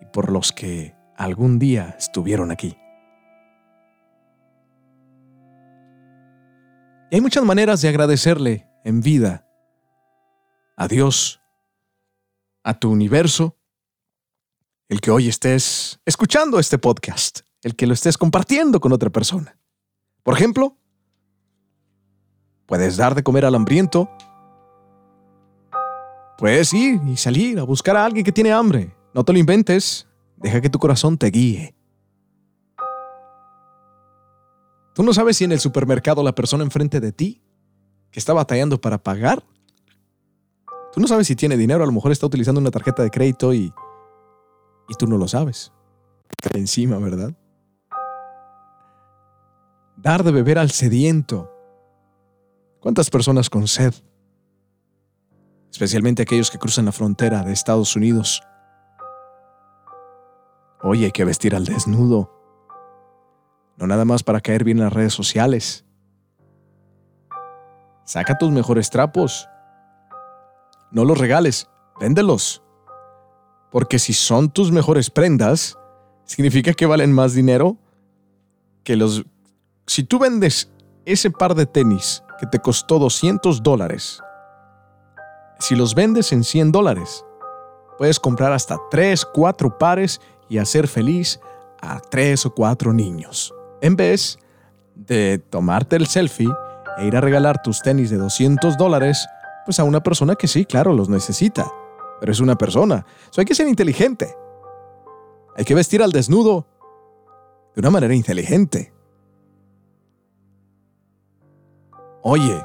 y 0.00 0.06
por 0.06 0.32
los 0.32 0.50
que 0.50 0.96
algún 1.16 1.60
día 1.60 1.94
estuvieron 1.96 2.50
aquí. 2.50 2.76
Y 7.12 7.14
hay 7.14 7.20
muchas 7.20 7.44
maneras 7.44 7.80
de 7.80 7.90
agradecerle 7.90 8.66
en 8.84 9.02
vida 9.02 9.46
a 10.76 10.88
Dios, 10.88 11.40
a 12.64 12.74
tu 12.74 12.90
universo, 12.90 13.56
el 14.88 15.00
que 15.00 15.12
hoy 15.12 15.28
estés 15.28 16.00
escuchando 16.04 16.58
este 16.58 16.78
podcast, 16.78 17.42
el 17.62 17.76
que 17.76 17.86
lo 17.86 17.94
estés 17.94 18.18
compartiendo 18.18 18.80
con 18.80 18.92
otra 18.92 19.10
persona. 19.10 19.56
Por 20.24 20.34
ejemplo, 20.34 20.76
Puedes 22.72 22.96
dar 22.96 23.14
de 23.14 23.22
comer 23.22 23.44
al 23.44 23.54
hambriento. 23.54 24.08
Puedes 26.38 26.72
ir 26.72 27.00
y 27.06 27.16
salir 27.16 27.58
a 27.58 27.62
buscar 27.62 27.96
a 27.96 28.04
alguien 28.04 28.24
que 28.24 28.32
tiene 28.32 28.52
hambre. 28.52 28.94
No 29.14 29.24
te 29.24 29.32
lo 29.32 29.38
inventes. 29.38 30.08
Deja 30.36 30.60
que 30.60 30.70
tu 30.70 30.78
corazón 30.78 31.16
te 31.16 31.28
guíe. 31.28 31.74
Tú 34.94 35.02
no 35.02 35.14
sabes 35.14 35.36
si 35.36 35.44
en 35.44 35.52
el 35.52 35.60
supermercado 35.60 36.22
la 36.22 36.34
persona 36.34 36.64
enfrente 36.64 37.00
de 37.00 37.12
ti, 37.12 37.42
que 38.10 38.20
está 38.20 38.32
batallando 38.34 38.80
para 38.80 38.98
pagar, 38.98 39.42
tú 40.92 41.00
no 41.00 41.06
sabes 41.06 41.26
si 41.26 41.34
tiene 41.34 41.56
dinero, 41.56 41.82
a 41.82 41.86
lo 41.86 41.92
mejor 41.92 42.12
está 42.12 42.26
utilizando 42.26 42.60
una 42.60 42.70
tarjeta 42.70 43.02
de 43.02 43.10
crédito 43.10 43.54
y, 43.54 43.72
y 44.88 44.94
tú 44.98 45.06
no 45.06 45.16
lo 45.16 45.28
sabes. 45.28 45.72
Encima, 46.52 46.98
¿verdad? 46.98 47.34
Dar 49.96 50.24
de 50.24 50.32
beber 50.32 50.58
al 50.58 50.70
sediento. 50.70 51.50
¿Cuántas 52.80 53.08
personas 53.08 53.48
con 53.48 53.68
sed? 53.68 53.94
Especialmente 55.72 56.22
aquellos 56.22 56.50
que 56.50 56.58
cruzan 56.58 56.84
la 56.84 56.92
frontera 56.92 57.42
de 57.42 57.52
Estados 57.54 57.96
Unidos. 57.96 58.42
Hoy 60.82 61.04
hay 61.04 61.12
que 61.12 61.24
vestir 61.24 61.56
al 61.56 61.64
desnudo. 61.64 62.30
No 63.78 63.86
nada 63.86 64.04
más 64.04 64.22
para 64.22 64.42
caer 64.42 64.64
bien 64.64 64.78
en 64.78 64.84
las 64.84 64.92
redes 64.92 65.14
sociales. 65.14 65.86
Saca 68.04 68.36
tus 68.36 68.50
mejores 68.50 68.90
trapos. 68.90 69.48
No 70.90 71.06
los 71.06 71.16
regales, 71.16 71.70
véndelos. 71.98 72.62
Porque 73.70 73.98
si 73.98 74.12
son 74.12 74.50
tus 74.50 74.70
mejores 74.70 75.08
prendas, 75.08 75.78
significa 76.24 76.74
que 76.74 76.84
valen 76.84 77.12
más 77.12 77.32
dinero 77.32 77.78
que 78.84 78.96
los... 78.96 79.24
Si 79.86 80.04
tú 80.04 80.18
vendes 80.18 80.70
ese 81.06 81.30
par 81.30 81.54
de 81.54 81.64
tenis 81.64 82.22
que 82.38 82.46
te 82.46 82.58
costó 82.58 82.98
200 82.98 83.62
dólares, 83.62 84.22
si 85.62 85.76
los 85.76 85.94
vendes 85.94 86.32
en 86.32 86.42
100 86.42 86.72
dólares, 86.72 87.24
puedes 87.96 88.18
comprar 88.18 88.52
hasta 88.52 88.78
3, 88.90 89.24
4 89.26 89.78
pares 89.78 90.20
y 90.48 90.58
hacer 90.58 90.88
feliz 90.88 91.40
a 91.80 92.00
3 92.00 92.46
o 92.46 92.54
4 92.54 92.92
niños. 92.92 93.54
En 93.80 93.94
vez 93.94 94.40
de 94.96 95.38
tomarte 95.38 95.94
el 95.94 96.08
selfie 96.08 96.50
e 96.98 97.06
ir 97.06 97.16
a 97.16 97.20
regalar 97.20 97.62
tus 97.62 97.80
tenis 97.80 98.10
de 98.10 98.16
200 98.16 98.76
dólares, 98.76 99.24
pues 99.64 99.78
a 99.78 99.84
una 99.84 100.02
persona 100.02 100.34
que 100.34 100.48
sí, 100.48 100.64
claro, 100.64 100.92
los 100.92 101.08
necesita. 101.08 101.70
Pero 102.18 102.32
es 102.32 102.40
una 102.40 102.56
persona. 102.56 103.06
So 103.30 103.40
hay 103.40 103.44
que 103.44 103.54
ser 103.54 103.68
inteligente. 103.68 104.34
Hay 105.56 105.64
que 105.64 105.76
vestir 105.76 106.02
al 106.02 106.10
desnudo 106.10 106.66
de 107.74 107.80
una 107.80 107.90
manera 107.90 108.14
inteligente. 108.14 108.92
Oye, 112.22 112.64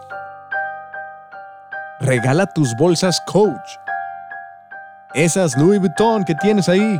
regala 1.99 2.47
tus 2.47 2.75
bolsas 2.77 3.19
Coach. 3.27 3.69
Esas 5.13 5.57
Louis 5.57 5.79
Vuitton 5.79 6.25
que 6.25 6.35
tienes 6.35 6.69
ahí. 6.69 6.99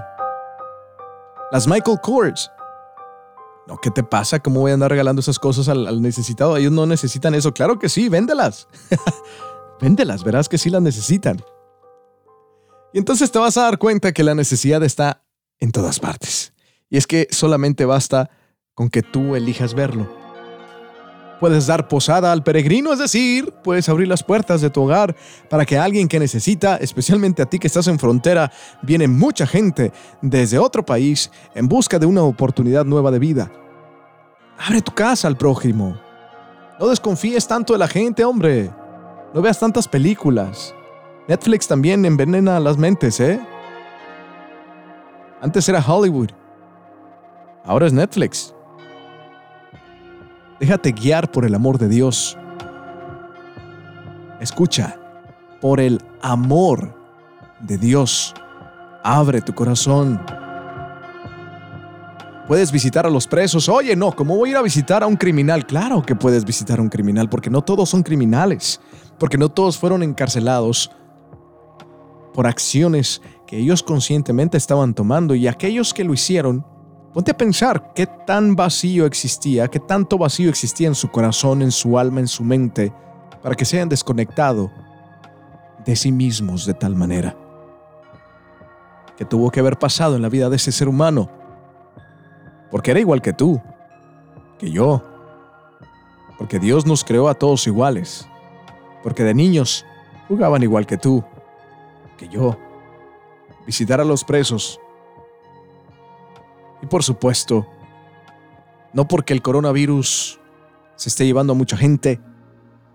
Las 1.51 1.67
Michael 1.67 1.99
Kors. 2.01 2.51
No, 3.67 3.77
¿qué 3.77 3.91
te 3.91 4.03
pasa? 4.03 4.39
¿Cómo 4.39 4.61
voy 4.61 4.71
a 4.71 4.75
andar 4.75 4.89
regalando 4.89 5.19
esas 5.19 5.39
cosas 5.39 5.67
al, 5.67 6.01
necesitado? 6.01 6.55
Ellos 6.55 6.71
no 6.71 6.85
necesitan 6.85 7.35
eso. 7.35 7.53
Claro 7.53 7.79
que 7.79 7.89
sí, 7.89 8.07
véndelas. 8.07 8.67
véndelas, 9.81 10.23
verás 10.23 10.47
que 10.47 10.57
sí 10.57 10.69
las 10.69 10.81
necesitan. 10.81 11.41
Y 12.93 12.97
entonces 12.97 13.31
te 13.31 13.39
vas 13.39 13.57
a 13.57 13.63
dar 13.63 13.77
cuenta 13.77 14.13
que 14.13 14.23
la 14.23 14.35
necesidad 14.35 14.81
está 14.83 15.23
en 15.59 15.71
todas 15.71 15.99
partes. 15.99 16.53
Y 16.89 16.97
es 16.97 17.05
que 17.07 17.27
solamente 17.31 17.85
basta 17.85 18.29
con 18.73 18.89
que 18.89 19.03
tú 19.03 19.35
elijas 19.35 19.73
verlo. 19.73 20.07
Puedes 21.39 21.67
dar 21.67 21.87
posada 21.87 22.31
al 22.31 22.43
peregrino, 22.43 22.91
es 22.91 22.99
decir, 22.99 23.53
puedes 23.63 23.87
abrir 23.89 24.07
las 24.07 24.23
puertas 24.23 24.61
de 24.61 24.71
tu 24.71 24.83
hogar 24.83 25.15
para 25.49 25.65
que 25.65 25.77
alguien 25.77 26.07
que 26.07 26.19
necesita, 26.19 26.77
especialmente 26.77 27.43
a 27.43 27.45
ti 27.45 27.59
que 27.59 27.67
estás 27.67 27.87
en 27.87 27.99
frontera, 27.99 28.51
viene 28.81 29.07
mucha 29.07 29.45
gente 29.45 29.91
desde 30.21 30.57
otro 30.57 30.83
país 30.83 31.29
en 31.53 31.67
busca 31.67 31.99
de 31.99 32.07
una 32.07 32.23
oportunidad 32.23 32.85
nueva 32.85 33.11
de 33.11 33.19
vida. 33.19 33.51
Abre 34.57 34.81
tu 34.81 34.93
casa 34.93 35.27
al 35.27 35.37
prójimo. 35.37 35.99
No 36.79 36.87
desconfíes 36.87 37.47
tanto 37.47 37.73
de 37.73 37.79
la 37.79 37.87
gente, 37.87 38.25
hombre. 38.25 38.71
No 39.33 39.41
veas 39.41 39.59
tantas 39.59 39.87
películas. 39.87 40.73
Netflix 41.27 41.67
también 41.67 42.05
envenena 42.05 42.59
las 42.59 42.77
mentes, 42.77 43.19
¿eh? 43.19 43.39
Antes 45.41 45.69
era 45.69 45.85
Hollywood. 45.85 46.29
Ahora 47.63 47.85
es 47.85 47.93
Netflix. 47.93 48.55
Déjate 50.59 50.91
guiar 50.91 51.31
por 51.31 51.45
el 51.45 51.53
amor 51.53 51.77
de 51.77 51.87
Dios. 51.87 52.37
Escucha, 54.39 54.97
por 55.61 55.79
el 55.79 56.01
amor 56.21 56.95
de 57.59 57.77
Dios. 57.77 58.33
Abre 59.03 59.41
tu 59.41 59.53
corazón. 59.53 60.19
Puedes 62.47 62.71
visitar 62.71 63.05
a 63.05 63.09
los 63.09 63.27
presos. 63.27 63.67
Oye, 63.67 63.95
no, 63.95 64.15
¿cómo 64.15 64.37
voy 64.37 64.49
a 64.49 64.51
ir 64.53 64.57
a 64.57 64.61
visitar 64.61 65.03
a 65.03 65.07
un 65.07 65.17
criminal? 65.17 65.65
Claro 65.65 66.01
que 66.01 66.15
puedes 66.15 66.45
visitar 66.45 66.79
a 66.79 66.81
un 66.81 66.89
criminal, 66.89 67.29
porque 67.29 67.49
no 67.49 67.61
todos 67.61 67.89
son 67.89 68.03
criminales, 68.03 68.79
porque 69.19 69.37
no 69.37 69.49
todos 69.49 69.77
fueron 69.77 70.01
encarcelados 70.01 70.89
por 72.33 72.47
acciones 72.47 73.21
que 73.47 73.57
ellos 73.57 73.83
conscientemente 73.83 74.57
estaban 74.57 74.93
tomando 74.93 75.35
y 75.35 75.47
aquellos 75.47 75.93
que 75.93 76.03
lo 76.03 76.13
hicieron, 76.13 76.65
ponte 77.13 77.31
a 77.31 77.37
pensar 77.37 77.93
qué 77.93 78.05
tan 78.05 78.55
vacío 78.55 79.05
existía, 79.05 79.67
qué 79.67 79.79
tanto 79.79 80.17
vacío 80.17 80.49
existía 80.49 80.87
en 80.87 80.95
su 80.95 81.09
corazón, 81.09 81.61
en 81.61 81.71
su 81.71 81.97
alma, 81.97 82.19
en 82.19 82.27
su 82.27 82.43
mente, 82.43 82.93
para 83.41 83.55
que 83.55 83.65
se 83.65 83.77
hayan 83.77 83.89
desconectado 83.89 84.71
de 85.85 85.95
sí 85.95 86.11
mismos 86.11 86.65
de 86.65 86.73
tal 86.73 86.95
manera. 86.95 87.35
Que 89.17 89.25
tuvo 89.25 89.49
que 89.49 89.59
haber 89.59 89.79
pasado 89.79 90.15
en 90.15 90.21
la 90.21 90.29
vida 90.29 90.49
de 90.49 90.57
ese 90.57 90.71
ser 90.71 90.87
humano 90.87 91.29
porque 92.69 92.91
era 92.91 92.99
igual 92.99 93.21
que 93.21 93.33
tú, 93.33 93.61
que 94.59 94.71
yo. 94.71 95.01
Porque 96.37 96.59
Dios 96.59 96.85
nos 96.85 97.03
creó 97.03 97.29
a 97.29 97.33
todos 97.33 97.65
iguales. 97.67 98.27
Porque 99.03 99.23
de 99.23 99.33
niños 99.33 99.85
jugaban 100.27 100.63
igual 100.63 100.85
que 100.85 100.97
tú, 100.97 101.23
que 102.17 102.27
yo. 102.27 102.57
Visitar 103.65 104.01
a 104.01 104.05
los 104.05 104.23
presos. 104.23 104.79
Y 106.81 106.85
por 106.85 107.03
supuesto, 107.03 107.67
no 108.93 109.07
porque 109.07 109.33
el 109.33 109.41
coronavirus 109.41 110.39
se 110.95 111.09
esté 111.09 111.25
llevando 111.25 111.53
a 111.53 111.55
mucha 111.55 111.77
gente, 111.77 112.19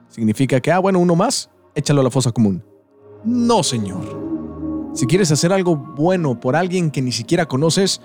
significa 0.09 0.61
que, 0.61 0.73
ah, 0.73 0.79
bueno, 0.79 0.99
uno 0.99 1.17
más, 1.17 1.51
échalo 1.75 2.01
a 2.01 2.05
la 2.05 2.11
fosa 2.11 2.33
común. 2.33 2.65
No, 3.25 3.63
señor. 3.63 4.23
Si 4.95 5.07
quieres 5.07 5.33
hacer 5.33 5.53
algo 5.53 5.77
bueno 5.77 6.39
por 6.39 6.55
alguien 6.55 6.91
que 6.91 7.01
ni 7.01 7.13
siquiera 7.13 7.47
conoces, 7.47 8.01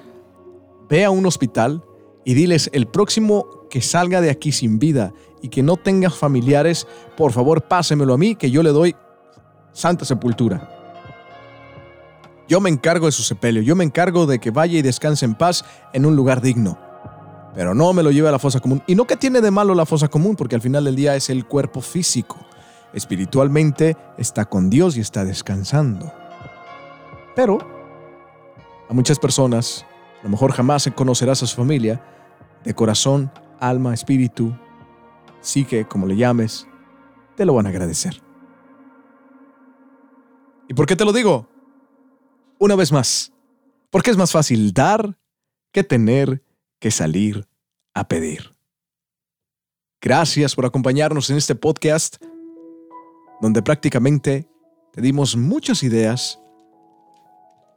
Ve 0.90 1.04
a 1.04 1.10
un 1.10 1.26
hospital 1.26 1.84
y 2.24 2.34
diles 2.34 2.70
el 2.74 2.88
próximo 2.88 3.48
que 3.70 3.82
salga 3.82 4.22
de 4.22 4.30
aquí 4.30 4.52
sin 4.52 4.80
vida 4.80 5.14
y 5.42 5.50
que 5.50 5.64
no 5.64 5.76
tenga 5.76 6.10
familiares, 6.10 6.88
por 7.18 7.32
favor 7.32 7.62
pásemelo 7.64 8.14
a 8.14 8.18
mí 8.18 8.36
que 8.36 8.50
yo 8.50 8.64
le 8.64 8.70
doy 8.70 8.96
santa 9.74 10.06
sepultura. 10.06 10.77
Yo 12.48 12.62
me 12.62 12.70
encargo 12.70 13.08
de 13.08 13.12
su 13.12 13.24
sepelio, 13.24 13.62
yo 13.62 13.76
me 13.76 13.84
encargo 13.84 14.26
de 14.26 14.40
que 14.40 14.52
vaya 14.52 14.78
y 14.78 14.82
descanse 14.82 15.26
en 15.26 15.36
paz 15.36 15.66
en 15.94 16.06
un 16.06 16.16
lugar 16.16 16.42
digno. 16.42 16.78
Pero 17.54 17.74
no 17.74 17.92
me 17.92 18.04
lo 18.04 18.12
lleve 18.12 18.30
a 18.30 18.32
la 18.32 18.40
fosa 18.40 18.60
común. 18.60 18.84
Y 18.88 18.96
no 18.96 19.06
que 19.06 19.18
tiene 19.18 19.42
de 19.42 19.52
malo 19.52 19.74
la 19.74 19.86
fosa 19.86 20.08
común, 20.08 20.36
porque 20.36 20.56
al 20.56 20.62
final 20.62 20.86
del 20.86 20.96
día 20.96 21.16
es 21.16 21.30
el 21.30 21.46
cuerpo 21.46 21.82
físico. 21.82 22.38
Espiritualmente 22.94 23.98
está 24.18 24.46
con 24.46 24.70
Dios 24.70 24.96
y 24.96 25.02
está 25.02 25.26
descansando. 25.26 26.14
Pero 27.36 27.58
a 28.90 28.94
muchas 28.94 29.20
personas 29.20 29.86
a 30.22 30.24
lo 30.24 30.30
mejor 30.30 30.52
jamás 30.52 30.90
conocerás 30.96 31.44
a 31.44 31.48
su 31.48 31.56
familia, 31.56 32.02
de 32.64 32.74
corazón, 32.74 33.32
alma, 33.60 33.94
espíritu, 33.94 34.54
psique, 35.42 35.86
como 35.86 36.08
le 36.08 36.16
llames, 36.16 36.68
te 37.36 37.46
lo 37.46 37.54
van 37.54 37.66
a 37.66 37.70
agradecer. 37.70 38.22
¿Y 40.68 40.74
por 40.74 40.86
qué 40.86 40.96
te 40.96 41.06
lo 41.06 41.14
digo? 41.14 41.48
Una 42.60 42.76
vez 42.76 42.92
más, 42.92 43.32
porque 43.92 44.10
es 44.10 44.18
más 44.18 44.32
fácil 44.32 44.74
dar 44.74 45.18
que 45.72 45.84
tener 45.84 46.44
que 46.80 46.90
salir 46.90 47.48
a 47.94 48.08
pedir. 48.08 48.56
Gracias 50.02 50.56
por 50.56 50.66
acompañarnos 50.66 51.30
en 51.30 51.38
este 51.38 51.54
podcast 51.54 52.18
donde 53.42 53.62
prácticamente 53.62 54.50
te 54.92 55.02
dimos 55.02 55.36
muchas 55.36 55.84
ideas 55.84 56.40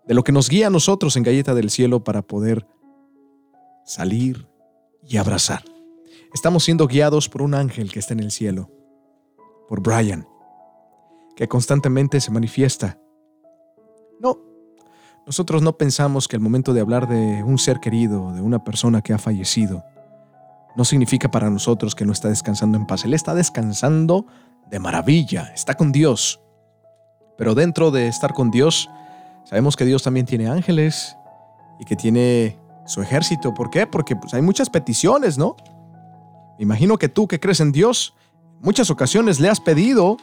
de 0.07 0.15
lo 0.15 0.25
que 0.25 0.33
nos 0.33 0.49
guía 0.49 0.69
a 0.69 0.71
nosotros 0.71 1.17
en 1.17 1.25
Galleta 1.25 1.55
del 1.55 1.71
Cielo 1.71 2.03
para 2.03 2.23
poder 2.23 2.67
salir 3.85 4.49
y 5.07 5.19
abrazar. 5.19 5.63
Estamos 6.33 6.65
siendo 6.65 6.87
guiados 6.87 7.29
por 7.29 7.43
un 7.43 7.55
ángel 7.55 7.93
que 7.93 7.99
está 7.99 8.15
en 8.15 8.21
el 8.21 8.31
cielo, 8.31 8.71
por 9.69 9.83
Brian, 9.83 10.27
que 11.37 11.49
constantemente 11.49 12.21
se 12.21 12.31
manifiesta. 12.31 12.99
No, 14.21 14.50
nosotros 15.27 15.63
no 15.63 15.77
pensamos 15.77 16.29
que 16.29 16.37
el 16.37 16.43
momento 16.43 16.73
de 16.73 16.81
hablar 16.81 17.09
de 17.09 17.43
un 17.43 17.59
ser 17.59 17.81
querido, 17.81 18.33
de 18.33 18.41
una 18.41 18.65
persona 18.65 19.03
que 19.03 19.13
ha 19.13 19.19
fallecido, 19.19 19.85
no 20.77 20.85
significa 20.85 21.31
para 21.31 21.51
nosotros 21.51 21.95
que 21.95 22.07
no 22.07 22.13
está 22.13 22.29
descansando 22.29 22.79
en 22.79 22.87
paz. 22.87 23.05
Él 23.05 23.15
está 23.15 23.35
descansando 23.35 24.27
de 24.71 24.79
maravilla, 24.79 25.53
está 25.55 25.75
con 25.75 25.93
Dios. 25.93 26.41
Pero 27.37 27.55
dentro 27.55 27.91
de 27.91 28.09
estar 28.09 28.35
con 28.35 28.51
Dios, 28.51 28.89
Sabemos 29.51 29.77
que 29.77 29.85
Dios 29.85 30.05
también 30.05 30.27
tiene 30.27 30.49
ángeles 30.49 31.17
y 31.81 31.85
que 31.85 31.97
tiene 31.97 32.57
su 32.87 33.03
ejército. 33.03 33.53
¿Por 33.53 33.69
qué? 33.69 33.85
Porque 33.85 34.15
pues, 34.15 34.33
hay 34.33 34.43
muchas 34.43 34.71
peticiones, 34.71 35.39
¿no? 35.39 35.57
Me 36.57 36.63
imagino 36.63 36.99
que 36.99 37.09
tú 37.09 37.27
que 37.27 37.41
crees 37.41 37.59
en 37.59 37.73
Dios, 37.73 38.15
muchas 38.61 38.91
ocasiones 38.91 39.41
le 39.41 39.49
has 39.49 39.59
pedido 39.59 40.19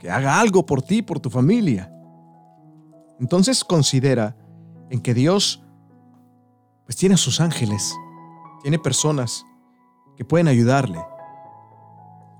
que 0.00 0.10
haga 0.10 0.40
algo 0.40 0.66
por 0.66 0.82
ti, 0.82 1.02
por 1.02 1.20
tu 1.20 1.30
familia. 1.30 1.92
Entonces 3.20 3.62
considera 3.62 4.34
en 4.88 5.00
que 5.00 5.14
Dios 5.14 5.62
pues 6.84 6.96
tiene 6.96 7.14
a 7.14 7.18
sus 7.18 7.40
ángeles, 7.40 7.94
tiene 8.62 8.78
personas 8.78 9.44
que 10.16 10.24
pueden 10.24 10.48
ayudarle, 10.48 10.98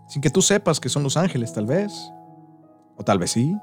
sin 0.08 0.22
que 0.22 0.30
tú 0.30 0.42
sepas 0.42 0.80
que 0.80 0.88
son 0.88 1.04
los 1.04 1.16
ángeles 1.16 1.52
tal 1.52 1.66
vez, 1.66 1.92
o 2.96 3.04
tal 3.04 3.18
vez 3.18 3.30
sí. 3.30 3.56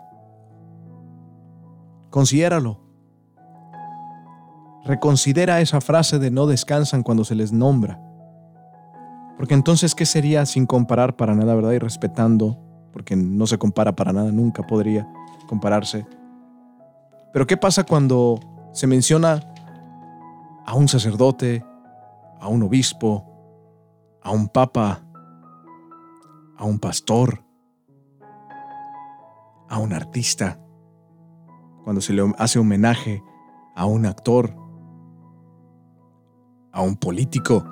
Considéralo. 2.09 2.79
Reconsidera 4.85 5.59
esa 5.59 5.81
frase 5.81 6.19
de 6.19 6.31
no 6.31 6.47
descansan 6.47 7.03
cuando 7.03 7.25
se 7.25 7.35
les 7.35 7.51
nombra. 7.51 8.01
Porque 9.35 9.53
entonces, 9.53 9.93
¿qué 9.93 10.05
sería 10.05 10.45
sin 10.45 10.65
comparar 10.65 11.17
para 11.17 11.35
nada, 11.35 11.53
verdad? 11.53 11.73
Y 11.73 11.79
respetando, 11.79 12.66
porque 12.97 13.15
no 13.15 13.45
se 13.45 13.59
compara 13.59 13.95
para 13.95 14.11
nada, 14.11 14.31
nunca 14.31 14.63
podría 14.63 15.07
compararse. 15.47 16.05
Pero 17.31 17.45
¿qué 17.45 17.55
pasa 17.55 17.83
cuando 17.83 18.39
se 18.73 18.87
menciona 18.87 19.39
a 20.65 20.73
un 20.73 20.87
sacerdote, 20.87 21.63
a 22.39 22.47
un 22.47 22.63
obispo, 22.63 23.23
a 24.23 24.31
un 24.31 24.49
papa, 24.49 25.03
a 26.57 26.65
un 26.65 26.79
pastor, 26.79 27.43
a 29.69 29.77
un 29.77 29.93
artista? 29.93 30.59
cuando 31.87 32.01
se 32.01 32.11
le 32.11 32.33
hace 32.37 32.59
homenaje 32.59 33.23
a 33.73 33.85
un 33.85 34.05
actor, 34.05 34.53
a 36.73 36.81
un 36.81 36.97
político, 36.97 37.65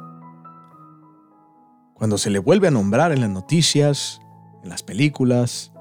cuando 1.96 2.18
se 2.18 2.30
le 2.30 2.40
vuelve 2.40 2.70
a 2.70 2.72
nombrar 2.72 3.12
en 3.12 3.20
las 3.20 3.30
noticias, 3.30 4.22
en 4.66 4.70
las 4.70 4.82
películas, 4.82 5.72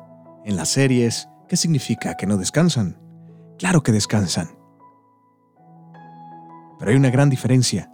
en 0.45 0.57
las 0.57 0.69
series, 0.69 1.31
¿qué 1.49 1.57
significa? 1.57 2.19
¿Que 2.19 2.27
no 2.27 2.37
descansan? 2.37 2.99
Claro 3.59 3.83
que 3.83 3.93
descansan. 3.93 4.51
Pero 6.79 6.91
hay 6.91 6.97
una 6.99 7.09
gran 7.09 7.31
diferencia. 7.31 7.91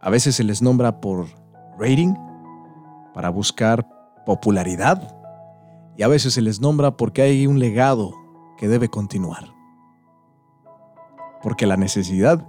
A 0.00 0.08
veces 0.08 0.36
se 0.36 0.42
les 0.42 0.62
nombra 0.62 1.02
por 1.02 1.26
rating, 1.78 2.14
para 3.12 3.28
buscar 3.28 3.86
popularidad, 4.24 5.14
y 5.98 6.02
a 6.02 6.08
veces 6.08 6.32
se 6.32 6.40
les 6.40 6.62
nombra 6.62 6.96
porque 6.96 7.20
hay 7.20 7.46
un 7.46 7.58
legado 7.58 8.14
que 8.56 8.68
debe 8.68 8.88
continuar. 8.88 9.52
Porque 11.42 11.66
la 11.66 11.76
necesidad 11.76 12.42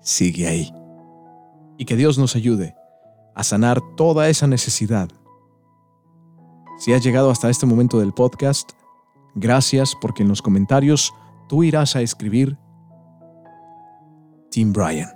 sigue 0.00 0.48
ahí. 0.48 0.72
Y 1.76 1.84
que 1.84 1.96
Dios 1.96 2.16
nos 2.16 2.34
ayude 2.34 2.74
a 3.34 3.44
sanar 3.44 3.82
toda 3.94 4.30
esa 4.30 4.46
necesidad. 4.46 5.10
Si 6.78 6.92
has 6.92 7.02
llegado 7.02 7.30
hasta 7.30 7.48
este 7.48 7.66
momento 7.66 7.98
del 7.98 8.12
podcast, 8.12 8.72
gracias 9.34 9.94
porque 10.00 10.22
en 10.22 10.28
los 10.28 10.42
comentarios 10.42 11.12
tú 11.48 11.64
irás 11.64 11.96
a 11.96 12.02
escribir 12.02 12.58
Tim 14.50 14.72
Bryan. 14.72 15.10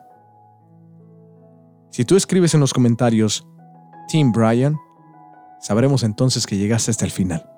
Si 1.90 2.04
tú 2.04 2.16
escribes 2.16 2.54
en 2.54 2.60
los 2.60 2.72
comentarios 2.72 3.46
Tim 4.08 4.32
Bryan, 4.32 4.76
sabremos 5.60 6.02
entonces 6.02 6.46
que 6.46 6.56
llegaste 6.56 6.90
hasta 6.90 7.04
el 7.04 7.10
final. 7.10 7.48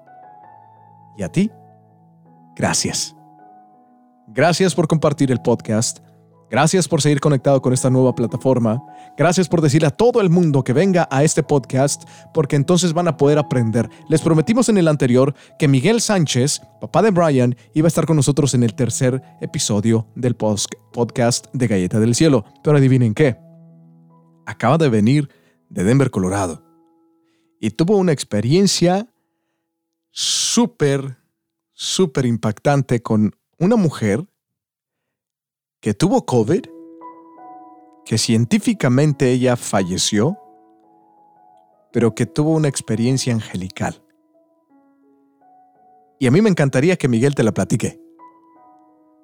¿Y 1.16 1.22
a 1.22 1.28
ti? 1.30 1.50
Gracias. 2.56 3.14
Gracias 4.26 4.74
por 4.74 4.88
compartir 4.88 5.30
el 5.30 5.40
podcast. 5.42 6.00
Gracias 6.52 6.86
por 6.86 7.00
seguir 7.00 7.18
conectado 7.18 7.62
con 7.62 7.72
esta 7.72 7.88
nueva 7.88 8.14
plataforma. 8.14 8.84
Gracias 9.16 9.48
por 9.48 9.62
decirle 9.62 9.88
a 9.88 9.90
todo 9.90 10.20
el 10.20 10.28
mundo 10.28 10.62
que 10.62 10.74
venga 10.74 11.08
a 11.10 11.24
este 11.24 11.42
podcast 11.42 12.02
porque 12.34 12.56
entonces 12.56 12.92
van 12.92 13.08
a 13.08 13.16
poder 13.16 13.38
aprender. 13.38 13.88
Les 14.10 14.20
prometimos 14.20 14.68
en 14.68 14.76
el 14.76 14.86
anterior 14.86 15.34
que 15.58 15.66
Miguel 15.66 16.02
Sánchez, 16.02 16.60
papá 16.78 17.00
de 17.00 17.10
Brian, 17.10 17.56
iba 17.72 17.86
a 17.86 17.88
estar 17.88 18.04
con 18.04 18.16
nosotros 18.16 18.52
en 18.52 18.64
el 18.64 18.74
tercer 18.74 19.22
episodio 19.40 20.06
del 20.14 20.36
podcast 20.36 21.46
de 21.54 21.68
Galleta 21.68 21.98
del 21.98 22.14
Cielo. 22.14 22.44
Pero 22.62 22.76
adivinen 22.76 23.14
qué. 23.14 23.38
acaba 24.44 24.76
de 24.76 24.90
venir 24.90 25.30
de 25.70 25.84
Denver, 25.84 26.10
Colorado. 26.10 26.62
Y 27.60 27.70
tuvo 27.70 27.96
una 27.96 28.12
experiencia 28.12 29.08
súper, 30.10 31.16
súper 31.72 32.26
impactante 32.26 33.00
con 33.00 33.34
una 33.58 33.76
mujer 33.76 34.26
que 35.82 35.94
tuvo 35.94 36.24
COVID, 36.24 36.64
que 38.04 38.16
científicamente 38.16 39.32
ella 39.32 39.56
falleció, 39.56 40.38
pero 41.92 42.14
que 42.14 42.24
tuvo 42.24 42.52
una 42.52 42.68
experiencia 42.68 43.34
angelical. 43.34 44.00
Y 46.20 46.28
a 46.28 46.30
mí 46.30 46.40
me 46.40 46.48
encantaría 46.48 46.96
que 46.96 47.08
Miguel 47.08 47.34
te 47.34 47.42
la 47.42 47.52
platique. 47.52 48.00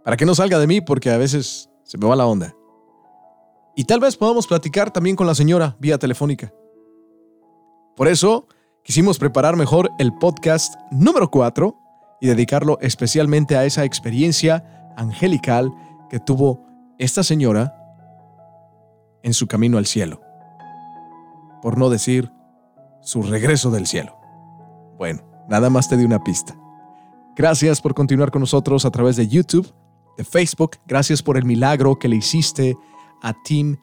Para 0.03 0.17
que 0.17 0.27
no 0.27 0.35
salga 0.35 0.59
de 0.59 0.67
mí 0.67 0.81
porque 0.81 1.11
a 1.11 1.17
veces 1.17 1.71
se 1.85 1.97
me 1.97 2.09
va 2.09 2.17
la 2.17 2.27
onda. 2.27 2.57
Y 3.77 3.85
tal 3.85 4.01
vez 4.01 4.17
podamos 4.17 4.49
platicar 4.49 4.91
también 4.91 5.15
con 5.15 5.29
la 5.29 5.37
señora 5.37 5.77
vía 5.79 5.97
telefónica. 5.97 6.53
Por 7.95 8.09
eso 8.09 8.49
quisimos 8.83 9.21
preparar 9.21 9.55
mejor 9.55 9.91
el 10.01 10.13
podcast 10.13 10.75
número 10.91 11.31
4 11.31 11.79
y 12.21 12.27
dedicarlo 12.27 12.79
especialmente 12.81 13.57
a 13.57 13.65
esa 13.65 13.85
experiencia 13.85 14.93
angelical 14.97 15.73
que 16.11 16.21
tuvo 16.21 16.67
esta 16.99 17.23
señora 17.23 17.75
en 19.23 19.35
su 19.35 19.47
camino 19.47 19.79
al 19.79 19.87
cielo. 19.87 20.21
Por 21.63 21.79
no 21.79 21.91
decir 21.91 22.31
su 23.01 23.23
regreso 23.23 23.71
del 23.71 23.87
cielo. 23.87 24.17
Bueno, 24.97 25.23
nada 25.49 25.71
más 25.71 25.89
te 25.89 25.97
di 25.97 26.05
una 26.05 26.23
pista. 26.23 26.57
Gracias 27.37 27.81
por 27.81 27.95
continuar 27.95 28.31
con 28.31 28.41
nosotros 28.41 28.85
a 28.85 28.91
través 28.91 29.17
de 29.17 29.29
YouTube, 29.29 29.73
de 30.17 30.25
Facebook. 30.25 30.77
Gracias 30.87 31.23
por 31.23 31.37
el 31.37 31.45
milagro 31.45 31.97
que 31.99 32.09
le 32.09 32.17
hiciste 32.17 32.77
a 33.23 33.33
Tim 33.45 33.77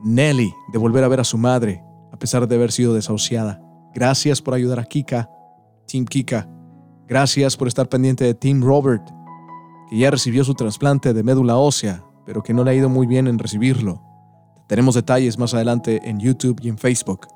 Nelly 0.00 0.52
de 0.72 0.78
volver 0.78 1.04
a 1.04 1.08
ver 1.08 1.20
a 1.20 1.24
su 1.24 1.36
madre, 1.38 1.82
a 2.12 2.16
pesar 2.16 2.46
de 2.46 2.54
haber 2.54 2.72
sido 2.72 2.94
desahuciada. 2.94 3.60
Gracias 3.94 4.40
por 4.40 4.54
ayudar 4.54 4.78
a 4.78 4.84
Kika, 4.84 5.28
Tim 5.86 6.04
Kika. 6.04 6.48
Gracias 7.06 7.56
por 7.56 7.68
estar 7.68 7.88
pendiente 7.88 8.24
de 8.24 8.34
Tim 8.34 8.62
Robert, 8.62 9.02
que 9.92 9.98
ya 9.98 10.10
recibió 10.10 10.42
su 10.42 10.54
trasplante 10.54 11.12
de 11.12 11.22
médula 11.22 11.58
ósea, 11.58 12.02
pero 12.24 12.42
que 12.42 12.54
no 12.54 12.64
le 12.64 12.70
ha 12.70 12.74
ido 12.74 12.88
muy 12.88 13.06
bien 13.06 13.26
en 13.26 13.38
recibirlo. 13.38 14.02
Tenemos 14.66 14.94
detalles 14.94 15.38
más 15.38 15.52
adelante 15.52 16.00
en 16.08 16.18
YouTube 16.18 16.58
y 16.62 16.70
en 16.70 16.78
Facebook. 16.78 17.28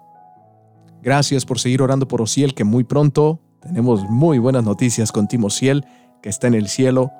Gracias 1.02 1.44
por 1.44 1.58
seguir 1.58 1.82
orando 1.82 2.08
por 2.08 2.22
Ociel, 2.22 2.54
que 2.54 2.64
muy 2.64 2.82
pronto 2.82 3.42
tenemos 3.60 4.08
muy 4.08 4.38
buenas 4.38 4.64
noticias 4.64 5.12
con 5.12 5.28
Tim 5.28 5.44
Ociel, 5.44 5.84
que 6.22 6.30
está 6.30 6.46
en 6.46 6.54
el 6.54 6.68
cielo. 6.68 7.12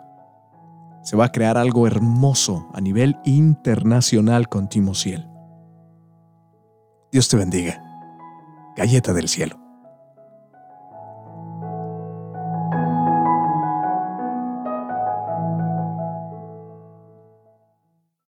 Se 1.02 1.18
va 1.18 1.26
a 1.26 1.32
crear 1.32 1.58
algo 1.58 1.86
hermoso 1.86 2.70
a 2.72 2.80
nivel 2.80 3.18
internacional 3.26 4.48
con 4.48 4.70
Tim 4.70 4.88
Ociel. 4.88 5.28
Dios 7.12 7.28
te 7.28 7.36
bendiga. 7.36 7.82
Galleta 8.74 9.12
del 9.12 9.28
cielo. 9.28 9.65